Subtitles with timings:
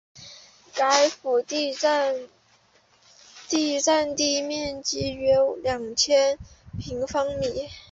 [0.73, 2.17] 该府第占
[4.15, 6.39] 地面积约两千
[6.79, 7.69] 平方米。